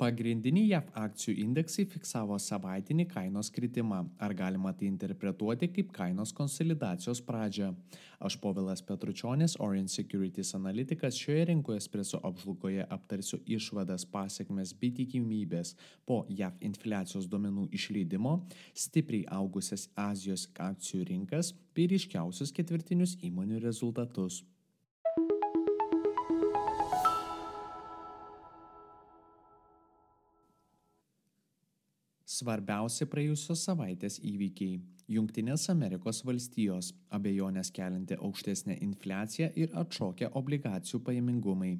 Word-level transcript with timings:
Pagrindiniai 0.00 0.70
JAV 0.70 0.86
akcijų 0.96 1.34
indeksai 1.42 1.84
fiksavo 1.92 2.38
savaitinį 2.40 3.04
kainos 3.10 3.50
kritimą. 3.52 3.98
Ar 4.24 4.32
galima 4.32 4.70
tai 4.72 4.86
interpretuoti 4.88 5.66
kaip 5.74 5.90
kainos 5.92 6.30
konsolidacijos 6.38 7.18
pradžią? 7.26 7.68
Aš 8.24 8.38
Povilas 8.40 8.80
Petručionis, 8.80 9.58
Orient 9.60 9.92
Securities 9.92 10.54
analitikas, 10.56 11.18
šioje 11.20 11.42
rinkoje 11.50 11.82
espreso 11.82 12.20
apžlugoje 12.24 12.86
aptarsiu 12.96 13.42
išvadas, 13.44 14.06
pasiekmes 14.08 14.72
bei 14.80 14.94
tikimybės 14.96 15.74
po 16.08 16.22
JAV 16.28 16.64
infliacijos 16.70 17.28
duomenų 17.28 17.66
išleidimo, 17.76 18.38
stipriai 18.72 19.26
augusias 19.36 19.90
Azijos 20.00 20.46
akcijų 20.56 21.10
rinkas 21.12 21.52
bei 21.76 21.90
ryškiausius 21.92 22.56
ketvirtinius 22.56 23.18
įmonių 23.28 23.60
rezultatus. 23.66 24.40
Svarbiausi 32.40 33.04
praėjusios 33.12 33.66
savaitės 33.66 34.14
įvykiai- 34.24 34.78
Junktinės 35.14 35.66
Amerikos 35.72 36.22
valstijos, 36.24 36.86
abejonės 37.12 37.70
kelinti 37.76 38.16
aukštesnę 38.16 38.78
infliaciją 38.86 39.50
ir 39.60 39.74
atšokę 39.82 40.30
obligacijų 40.40 41.02
paimingumai. 41.08 41.74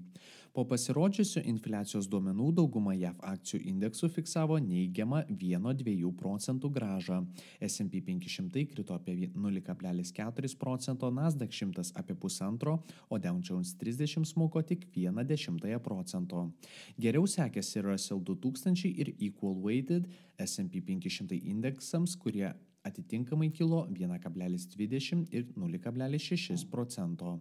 Po 0.50 0.64
pasirodžiusių 0.66 1.44
infliacijos 1.46 2.08
duomenų 2.10 2.48
dauguma 2.58 2.90
JAV 2.98 3.20
akcijų 3.32 3.60
indeksų 3.70 4.08
fiksavo 4.10 4.56
neigiamą 4.58 5.20
1-2 5.30 6.10
procentų 6.18 6.70
gražą. 6.74 7.20
S&P 7.62 8.00
500 8.08 8.64
krito 8.72 8.96
apie 8.96 9.14
0,4 9.30 10.56
procento, 10.58 11.10
Nasdaq 11.14 11.54
100 11.54 11.92
apie 12.00 12.16
1,5, 12.18 12.74
o 13.08 13.18
Dow 13.18 13.38
Jones 13.38 13.76
30 13.78 14.26
smuko 14.26 14.62
tik 14.66 14.88
1,1 14.96 15.78
procento. 15.84 16.48
Geriau 16.98 17.30
sekėsi 17.30 17.84
Russell 17.86 18.18
2000 18.18 18.90
ir 18.90 19.14
Equal 19.20 19.54
Weighted 19.54 20.10
S&P 20.38 20.82
500 20.82 21.38
indeksams, 21.46 22.16
kurie 22.18 22.50
atitinkamai 22.82 23.52
kilo 23.54 23.84
1,20 23.86 25.28
ir 25.30 25.46
0,6 25.54 26.66
procento. 26.70 27.38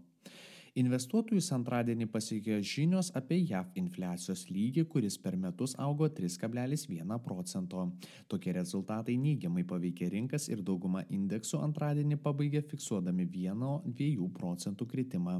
Investuotojus 0.77 1.49
antradienį 1.55 2.05
pasiekė 2.13 2.59
žinios 2.61 3.09
apie 3.17 3.39
JAV 3.41 3.73
infliacijos 3.81 4.45
lygį, 4.53 4.85
kuris 4.91 5.17
per 5.17 5.37
metus 5.37 5.73
augo 5.81 6.07
3,1 6.07 7.17
procento. 7.25 7.87
Tokie 8.29 8.53
rezultatai 8.53 9.17
neigiamai 9.17 9.65
paveikė 9.65 10.11
rinkas 10.13 10.49
ir 10.49 10.61
dauguma 10.61 11.05
indeksų 11.09 11.63
antradienį 11.65 12.19
pabaigė 12.21 12.61
fiksuodami 12.69 13.25
1-2 13.25 14.29
procentų 14.37 14.89
kritimą. 14.89 15.39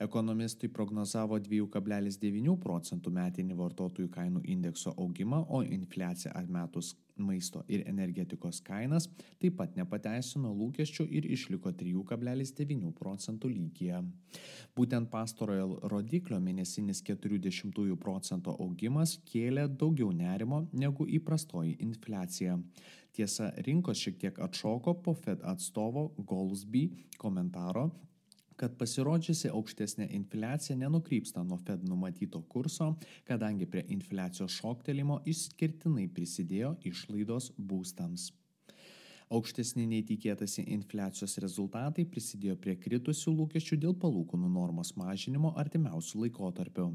Ekonomistai 0.00 0.70
prognozavo 0.72 1.36
2,9 1.44 2.54
procentų 2.62 3.10
metinį 3.12 3.56
vartotojų 3.58 4.08
kainų 4.14 4.40
indekso 4.48 4.94
augimą, 4.96 5.42
o 5.52 5.60
infliacija 5.60 6.32
atmetus 6.40 6.94
maisto 7.20 7.60
ir 7.68 7.84
energetikos 7.88 8.62
kainas 8.64 9.10
taip 9.42 9.58
pat 9.58 9.76
nepateisino 9.76 10.54
lūkesčių 10.56 11.04
ir 11.18 11.28
išliko 11.36 11.74
3,9 11.82 12.94
procentų 12.96 13.52
lygyje. 13.52 14.00
Būtent 14.76 15.12
pastarojo 15.12 15.82
rodiklio 15.92 16.40
mėnesinis 16.40 17.04
40 17.04 17.96
procento 18.00 18.56
augimas 18.56 19.18
kėlė 19.28 19.68
daugiau 19.68 20.14
nerimo 20.16 20.64
negu 20.72 21.04
įprastoji 21.20 21.76
infliacija. 21.84 22.56
Tiesa, 23.12 23.52
rinkos 23.66 24.00
šiek 24.00 24.16
tiek 24.22 24.38
atšoko 24.48 24.94
po 25.04 25.12
Fed 25.18 25.42
atstovo 25.44 26.12
Goldsby 26.16 26.86
komentaro, 27.18 27.90
kad 28.60 28.76
pasirodžiusi 28.80 29.48
aukštesnė 29.56 30.10
infliacija 30.18 30.76
nenukrypsta 30.80 31.44
nuo 31.46 31.56
Fed 31.64 31.86
numatyto 31.88 32.42
kurso, 32.52 32.90
kadangi 33.28 33.68
prie 33.70 33.86
infliacijos 33.96 34.58
šoktelimo 34.60 35.22
išskirtinai 35.32 36.08
prisidėjo 36.12 36.74
išlaidos 36.92 37.50
būstams. 37.56 38.30
Aukštesni 39.30 39.84
nei 39.86 40.02
tikėtasi 40.02 40.64
infliacijos 40.74 41.36
rezultatai 41.38 42.02
prisidėjo 42.10 42.56
prie 42.58 42.72
kritusių 42.82 43.30
lūkesčių 43.36 43.76
dėl 43.84 43.92
palūkanų 44.02 44.48
normos 44.50 44.90
mažinimo 44.98 45.52
artimiausių 45.62 46.24
laikotarpių. 46.24 46.86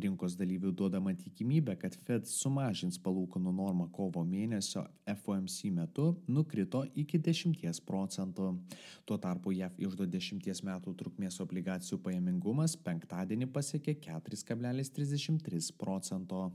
Rinkos 0.00 0.38
dalyvių 0.40 0.72
duodama 0.78 1.12
tikimybė, 1.20 1.74
kad 1.82 1.98
Fed 2.06 2.24
sumažins 2.32 2.96
palūkanų 2.96 3.52
normą 3.58 3.90
kovo 3.92 4.24
mėnesio 4.24 4.86
FOMC 5.04 5.68
metu 5.76 6.08
nukrito 6.32 6.86
iki 6.96 7.20
10 7.28 7.84
procentų. 7.84 8.48
Tuo 9.04 9.20
tarpu 9.20 9.52
JAV 9.52 9.84
išdo 9.84 10.08
10 10.16 10.64
metų 10.64 10.96
trukmės 10.96 11.42
obligacijų 11.44 12.00
pajamingumas 12.08 12.78
penktadienį 12.88 13.52
pasiekė 13.52 13.98
4,33 14.08 15.76
procento. 15.76 16.48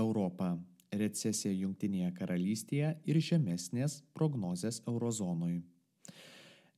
Europa 0.00 0.54
recesija 0.92 1.52
Junktinėje 1.54 2.12
karalystėje 2.16 2.94
ir 3.04 3.20
žemesnės 3.22 4.00
prognozės 4.14 4.82
eurozonui. 4.86 5.60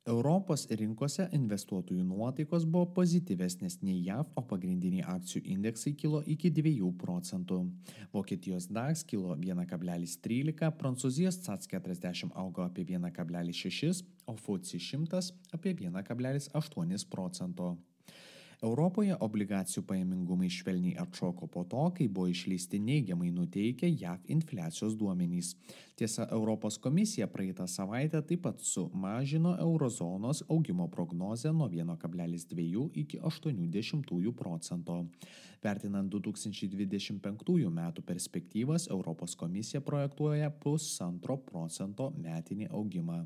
Europos 0.02 0.64
rinkose 0.66 1.28
investuotojų 1.30 2.02
nuotaikos 2.02 2.64
buvo 2.66 2.88
pozityvesnės 2.96 3.76
nei 3.86 4.00
JAV, 4.02 4.32
o 4.34 4.42
pagrindiniai 4.50 5.04
akcijų 5.12 5.44
indeksai 5.54 5.92
kilo 5.94 6.24
iki 6.26 6.50
2 6.50 6.88
procentų. 6.98 7.60
Vokietijos 8.10 8.66
DAX 8.66 9.04
kilo 9.06 9.36
1,13, 9.38 10.72
Prancūzijos 10.80 11.38
CAC 11.46 11.68
40 11.76 12.34
augo 12.34 12.66
apie 12.66 12.82
1,6, 12.82 14.02
o 14.26 14.34
FUCI 14.34 14.82
100 14.82 15.22
apie 15.54 15.76
1,8 15.78 17.06
procento. 17.08 17.76
Europoje 18.62 19.16
obligacijų 19.18 19.82
pajamingumai 19.88 20.46
švelniai 20.54 20.94
atšoko 21.02 21.48
po 21.50 21.64
to, 21.66 21.82
kai 21.96 22.06
buvo 22.06 22.28
išleisti 22.30 22.78
neigiamai 22.78 23.32
nuteikę 23.34 23.90
JAV 23.90 24.28
infliacijos 24.30 24.94
duomenys. 25.00 25.56
Tiesa, 25.98 26.28
Europos 26.30 26.78
komisija 26.78 27.26
praeitą 27.26 27.66
savaitę 27.66 28.22
taip 28.22 28.44
pat 28.46 28.62
sumažino 28.62 29.56
eurozonos 29.66 30.44
augimo 30.46 30.86
prognozę 30.94 31.52
nuo 31.52 31.66
1,2 31.68 32.86
iki 33.02 33.18
80 33.18 34.32
procento. 34.38 35.02
Vertinant 35.62 36.14
2025 36.14 37.68
metų 37.82 38.06
perspektyvas, 38.06 38.86
Europos 38.90 39.34
komisija 39.34 39.82
projektuoja 39.82 40.50
pusantro 40.50 41.36
procento 41.50 42.12
metinį 42.14 42.70
augimą. 42.70 43.24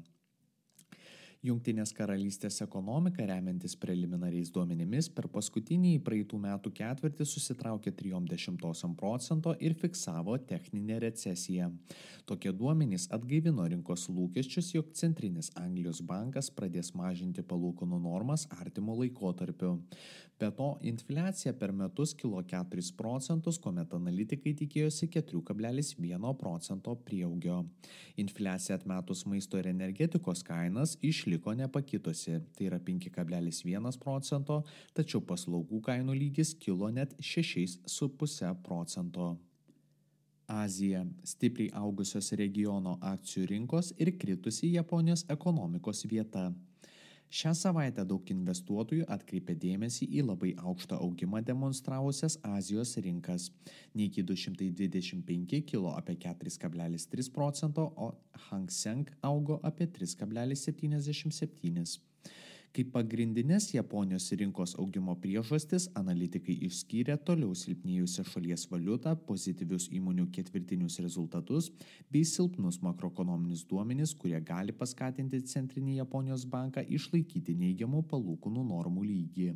Junktinės 1.46 1.92
karalystės 1.94 2.56
ekonomika, 2.64 3.22
remiantis 3.28 3.76
preliminariais 3.78 4.48
duomenimis, 4.50 5.06
per 5.14 5.28
paskutinį 5.30 5.92
praeitų 6.02 6.40
metų 6.42 6.72
ketvirtį 6.74 7.26
susitraukė 7.28 7.92
30 8.00 8.96
procento 8.98 9.54
ir 9.62 9.76
fiksavo 9.78 10.34
techninę 10.50 10.98
recesiją. 11.04 11.70
Tokie 12.26 12.50
duomenys 12.50 13.06
atgaivino 13.14 13.66
rinkos 13.70 14.08
lūkesčius, 14.10 14.72
jog 14.74 14.90
Centrinis 14.98 15.52
Anglijos 15.60 16.02
bankas 16.02 16.50
pradės 16.50 16.90
mažinti 16.98 17.46
palūkanų 17.46 18.00
normas 18.08 18.48
artimo 18.58 18.98
laikotarpiu. 18.98 19.76
Be 20.38 20.50
to, 20.52 20.78
infliacija 20.84 21.54
per 21.56 21.72
metus 21.72 22.12
kilo 22.14 22.42
4 22.42 22.90
procentus, 22.96 23.56
kuomet 23.56 23.94
analitikai 23.96 24.52
tikėjosi 24.58 25.08
4,1 25.14 26.34
procento 26.36 26.92
prieaugio. 27.06 27.62
Infliacija 28.20 28.76
atmetus 28.76 29.24
maisto 29.24 29.56
ir 29.56 29.70
energetikos 29.70 30.44
kainas 30.44 30.98
išliko 31.00 31.54
nepakitusi, 31.56 32.42
tai 32.52 32.68
yra 32.68 32.80
5,1 32.84 33.98
procento, 34.02 34.60
tačiau 34.92 35.24
paslaugų 35.24 35.80
kainų 35.88 36.18
lygis 36.20 36.52
kilo 36.60 36.92
net 36.92 37.16
6,5 37.16 38.52
procento. 38.60 39.38
Azija- 40.46 41.06
stipriai 41.32 41.72
augusios 41.72 42.30
regiono 42.32 42.98
akcijų 43.00 43.46
rinkos 43.54 43.94
ir 43.98 44.12
kritusi 44.18 44.74
Japonijos 44.76 45.24
ekonomikos 45.32 46.04
vieta. 46.04 46.52
Šią 47.26 47.50
savaitę 47.58 48.04
daug 48.06 48.28
investuotojų 48.30 49.02
atkreipė 49.10 49.56
dėmesį 49.58 50.06
į 50.18 50.20
labai 50.28 50.52
aukštą 50.62 50.94
augimą 51.02 51.40
demonstravusias 51.42 52.36
Azijos 52.46 52.94
rinkas. 53.02 53.50
Niki 53.98 54.22
225 54.22 55.62
kilo 55.66 55.90
apie 55.98 56.14
4,3 56.22 57.32
procento, 57.34 57.90
o 57.96 58.14
Hang 58.46 58.70
Seng 58.70 59.10
augo 59.22 59.60
apie 59.62 59.86
3,77. 59.86 61.98
Kaip 62.76 62.90
pagrindinės 62.92 63.70
Japonijos 63.72 64.26
rinkos 64.36 64.74
augimo 64.76 65.14
priežastis 65.16 65.86
analitikai 65.96 66.58
išskyrė 66.66 67.14
toliau 67.24 67.54
silpnėjusią 67.56 68.24
šalies 68.28 68.66
valiutą, 68.68 69.14
pozityvius 69.30 69.86
įmonių 69.96 70.26
ketvirtinius 70.36 70.98
rezultatus 71.00 71.70
bei 72.12 72.26
silpnus 72.28 72.82
makroekonominius 72.84 73.64
duomenis, 73.70 74.12
kurie 74.20 74.42
gali 74.44 74.76
paskatinti 74.76 75.40
Centrinį 75.54 75.96
Japonijos 76.02 76.44
banką 76.52 76.84
išlaikyti 76.98 77.56
neigiamų 77.64 78.04
palūkanų 78.12 78.68
normų 78.74 79.08
lygį. 79.08 79.50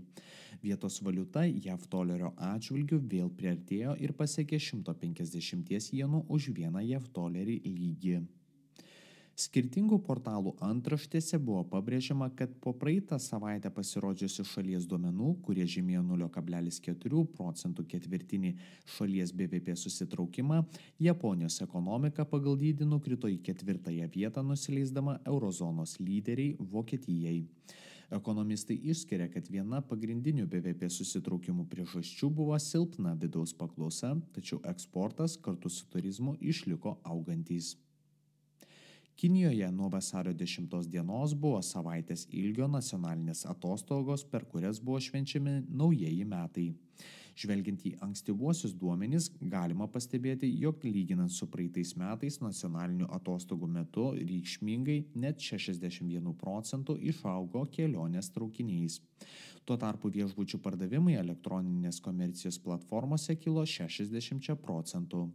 Vietos 0.64 1.02
valiuta 1.05 1.44
JAV 1.44 1.84
dolerio 1.93 2.32
atžvilgių 2.40 3.05
vėl 3.05 3.28
priartėjo 3.37 4.00
ir 4.00 4.16
pasiekė 4.16 4.64
150 4.73 5.93
jenų 6.00 6.25
už 6.25 6.55
vieną 6.56 6.88
JAV 6.88 7.12
dolerį 7.20 7.61
lygį. 7.69 8.20
Skirtingų 9.38 9.99
portalų 10.05 10.53
antraštėse 10.61 11.38
buvo 11.41 11.62
pabrėžiama, 11.71 12.29
kad 12.37 12.53
po 12.61 12.75
praeitą 12.77 13.17
savaitę 13.23 13.71
pasirodžiusių 13.73 14.44
šalies 14.44 14.88
duomenų, 14.91 15.31
kurie 15.47 15.65
žymėjo 15.65 16.03
0,4 16.09 17.23
procentų 17.37 17.87
ketvirtinį 17.93 18.55
šalies 18.97 19.32
BVP 19.32 19.77
susitraukimą, 19.81 20.65
Japonijos 21.00 21.61
ekonomika 21.65 22.27
pagal 22.29 22.59
dydį 22.61 22.88
nukrito 22.91 23.31
į 23.31 23.41
ketvirtąją 23.47 24.11
vietą, 24.12 24.44
nusileisdama 24.44 25.21
eurozonos 25.25 25.97
lyderiai 26.03 26.56
Vokietijai. 26.59 27.44
Ekonomistai 28.11 28.75
išskiria, 28.91 29.29
kad 29.31 29.47
viena 29.47 29.79
pagrindinių 29.87 30.49
BVP 30.50 30.88
susitraukimų 30.91 31.69
priežasčių 31.71 32.31
buvo 32.35 32.56
silpna 32.59 33.15
vidaus 33.15 33.55
paklausa, 33.55 34.17
tačiau 34.35 34.59
eksportas 34.67 35.38
kartu 35.38 35.71
su 35.71 35.87
turizmu 35.93 36.35
išliko 36.43 36.99
augantys. 37.06 37.76
Kinijoje 39.20 39.72
nuo 39.72 39.88
vasario 39.88 40.32
10 40.32 40.87
dienos 40.88 41.34
buvo 41.37 41.58
savaitės 41.61 42.22
ilgio 42.32 42.64
nacionalinės 42.72 43.43
atostogos, 43.52 44.22
per 44.25 44.46
kurias 44.49 44.78
buvo 44.81 44.96
švenčiami 44.96 45.58
naujieji 45.69 46.25
metai. 46.25 46.64
Žvelgiant 47.41 47.85
į 47.87 47.94
ankstyvuosius 48.05 48.75
duomenys, 48.76 49.31
galima 49.41 49.87
pastebėti, 49.88 50.50
jog 50.61 50.82
lyginant 50.85 51.32
su 51.32 51.47
praeitais 51.49 51.94
metais 51.97 52.41
nacionalinių 52.43 53.08
atostogų 53.17 53.69
metu 53.70 54.11
reikšmingai 54.19 54.99
net 55.23 55.41
61 55.41 56.35
procentų 56.41 56.99
išaugo 57.12 57.64
kelionės 57.73 58.32
traukiniais. 58.35 59.00
Tuo 59.64 59.76
tarpu 59.81 60.11
viešbučių 60.11 60.58
pardavimai 60.64 61.14
elektroninės 61.20 62.00
komercijos 62.02 62.58
platformose 62.64 63.37
kilo 63.38 63.64
60 63.69 64.56
procentų. 64.61 65.29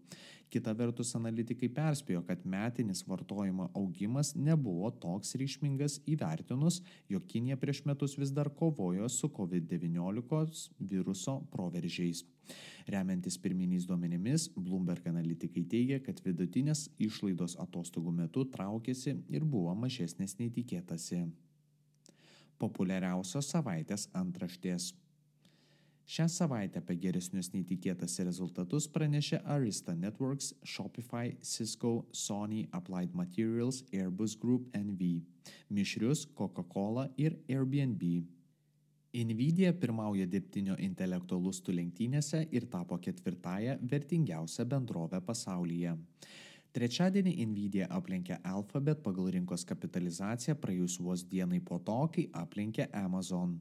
Kita 0.56 0.72
vertus, 0.78 1.10
analitikai 1.18 1.68
perspėjo, 1.74 2.22
kad 2.28 2.44
metinis 2.48 3.02
vartojimo 3.08 3.70
augimas 3.76 4.34
nebuvo 4.38 4.92
toks 5.04 5.34
reikšmingas 5.40 5.98
įvertinus, 6.08 6.82
jog 7.12 7.26
Kinija 7.32 7.58
prieš 7.60 7.82
metus 7.90 8.14
vis 8.20 8.34
dar 8.36 8.52
kovojo 8.54 9.10
su 9.10 9.32
COVID-19 9.36 10.70
viruso 10.80 11.40
proveržiais. 11.56 12.26
Remiantis 12.92 13.40
pirminiais 13.42 13.88
duomenimis, 13.90 14.50
Bloomberg 14.56 15.08
analitikai 15.10 15.64
teigia, 15.72 16.02
kad 16.04 16.20
vidutinės 16.26 16.90
išlaidos 17.02 17.58
atostogų 17.64 18.14
metu 18.20 18.46
traukėsi 18.52 19.16
ir 19.34 19.48
buvo 19.48 19.74
mažesnės 19.80 20.38
nei 20.42 20.52
tikėtasi 20.54 21.24
populiariausios 22.62 23.50
savaitės 23.56 24.08
antraštės. 24.14 24.92
Šią 26.06 26.28
savaitę 26.30 26.84
apie 26.84 26.94
geresnius 27.02 27.48
nei 27.56 27.64
tikėtasi 27.66 28.28
rezultatus 28.28 28.86
pranešė 28.94 29.40
Arista 29.50 29.96
Networks, 29.98 30.52
Shopify, 30.62 31.34
Cisco, 31.42 32.06
Sony, 32.14 32.68
Applied 32.78 33.18
Materials, 33.18 33.82
Airbus 33.90 34.38
Group 34.38 34.70
NV, 34.78 35.16
mišrius 35.74 36.28
Coca-Cola 36.38 37.08
ir 37.18 37.40
Airbnb. 37.50 38.35
Nvidia 39.24 39.72
pirmauja 39.80 40.26
dirbtinio 40.28 40.76
intelekto 40.84 41.38
lustų 41.40 41.78
lenktynėse 41.78 42.42
ir 42.52 42.66
tapo 42.68 42.98
ketvirtąją 43.00 43.78
vertingiausią 43.92 44.66
bendrovę 44.68 45.22
pasaulyje. 45.24 45.94
Trečiadienį 46.76 47.32
Nvidia 47.48 47.86
aplenkė 47.96 48.42
Alphabet 48.44 49.00
pagal 49.06 49.30
rinkos 49.32 49.64
kapitalizaciją 49.70 50.58
praėjus 50.60 50.98
vos 51.00 51.22
dienai 51.24 51.62
po 51.64 51.78
to, 51.80 51.96
kai 52.12 52.26
aplenkė 52.36 52.90
Amazon. 53.00 53.54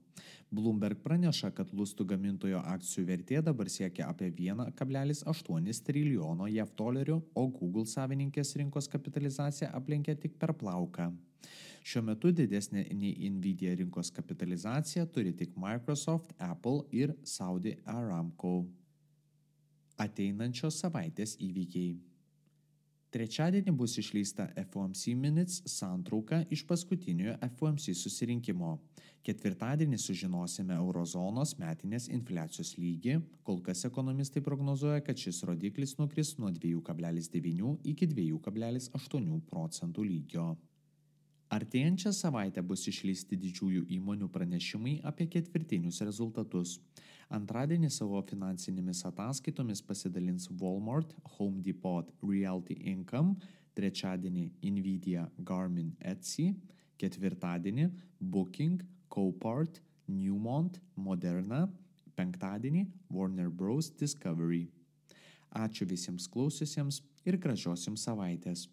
Bloomberg 0.51 0.99
praneša, 1.05 1.53
kad 1.55 1.71
lustų 1.71 2.09
gamintojo 2.11 2.65
akcijų 2.73 3.05
vertė 3.13 3.43
dabar 3.47 3.71
siekia 3.71 4.09
apie 4.11 4.33
1,8 4.35 5.83
trilijono 5.87 6.51
JAV 6.51 6.75
dolerių, 6.83 7.21
o 7.39 7.47
Google 7.61 7.87
savininkės 7.87 8.57
rinkos 8.59 8.91
kapitalizacija 8.91 9.71
aplenkė 9.79 10.19
tik 10.19 10.35
per 10.43 10.57
plauką. 10.59 11.13
Šiuo 11.85 12.01
metu 12.07 12.31
didesnė 12.33 12.87
nei 12.97 13.29
Nvidia 13.29 13.75
rinkos 13.77 14.09
kapitalizacija 14.17 15.05
turi 15.13 15.35
tik 15.37 15.53
Microsoft, 15.61 16.33
Apple 16.41 16.87
ir 16.97 17.13
Saudi 17.29 17.75
Aramco. 17.85 18.63
Ateinančios 20.01 20.81
savaitės 20.81 21.37
įvykiai. 21.45 21.93
Trečiadienį 23.15 23.77
bus 23.77 23.99
išleista 24.01 24.49
FOMC 24.73 25.13
Minutes 25.15 25.61
santrauka 25.71 26.41
iš 26.51 26.65
paskutiniojo 26.67 27.37
FOMC 27.61 27.93
susirinkimo. 28.01 28.73
Ketvirtadienį 29.25 30.01
sužinosime 30.01 30.75
eurozonos 30.81 31.55
metinės 31.61 32.09
infliacijos 32.09 32.75
lygį, 32.81 33.21
kol 33.45 33.61
kas 33.65 33.85
ekonomistai 33.87 34.43
prognozuoja, 34.45 35.05
kad 35.05 35.21
šis 35.21 35.45
rodiklis 35.47 35.99
nukris 36.01 36.35
nuo 36.41 36.51
2,9 36.51 37.77
iki 37.93 38.09
2,8 38.17 39.43
procentų 39.53 40.09
lygio. 40.09 40.55
Artėjančią 41.53 42.13
savaitę 42.17 42.63
bus 42.65 42.87
išleisti 42.89 43.37
didžiųjų 43.37 43.85
įmonių 43.99 44.29
pranešimai 44.33 44.95
apie 45.05 45.27
ketvirtinius 45.29 46.01
rezultatus. 46.07 46.79
Antradienį 47.35 47.91
savo 47.93 48.21
finansinėmis 48.25 49.05
ataskaitomis 49.09 49.83
pasidalins 49.85 50.49
Walmart, 50.61 51.13
Home 51.37 51.61
Depot, 51.63 52.09
Realty 52.23 52.77
Income, 52.93 53.37
trečiadienį 53.77 54.51
Nvidia, 54.63 55.29
Garmin, 55.39 55.93
Etsy, 56.01 56.55
ketvirtadienį 57.01 57.91
Booking, 58.21 58.81
Copart, 59.09 59.81
Newmont, 60.09 60.81
Moderna, 60.97 61.67
penktadienį 62.17 62.87
Warner 63.11 63.51
Bros. 63.51 63.91
Discovery. 63.91 64.69
Ačiū 65.55 65.87
visiems 65.87 66.27
klausiusiems 66.31 67.03
ir 67.25 67.39
gražios 67.39 67.87
jums 67.87 68.07
savaitės. 68.09 68.67